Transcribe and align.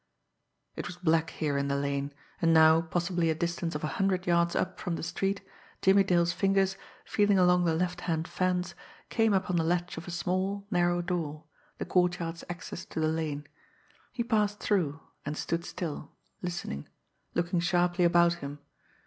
It 0.75 0.87
was 0.87 0.95
black 0.97 1.29
here 1.29 1.59
in 1.59 1.67
the 1.67 1.75
lane, 1.75 2.11
and 2.41 2.51
now, 2.55 2.81
possibly 2.81 3.29
a 3.29 3.35
distance 3.35 3.75
of 3.75 3.83
a 3.83 4.01
hundred 4.01 4.25
yards 4.25 4.55
up 4.55 4.79
from 4.79 4.95
the 4.95 5.03
street, 5.03 5.41
Jimmie 5.79 6.03
Dale's 6.03 6.33
fingers, 6.33 6.75
feeling 7.05 7.37
along 7.37 7.65
the 7.65 7.75
left 7.75 8.01
hand 8.01 8.27
fence, 8.27 8.73
came 9.09 9.31
upon 9.31 9.57
the 9.57 9.63
latch 9.63 9.97
of 9.97 10.07
a 10.07 10.09
small, 10.09 10.65
narrow 10.71 11.03
door 11.03 11.43
the 11.77 11.85
courtyard's 11.85 12.43
access 12.49 12.83
to 12.85 12.99
the 12.99 13.07
lane. 13.09 13.47
He 14.11 14.23
passed 14.23 14.59
through, 14.59 14.99
and 15.23 15.37
stood 15.37 15.63
still 15.65 16.11
listening 16.41 16.87
looking 17.35 17.59
sharply 17.59 18.03
about 18.03 18.33
him. 18.41 18.57